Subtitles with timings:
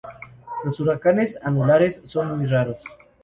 [0.65, 2.81] Los huracanes anulares son muy raros.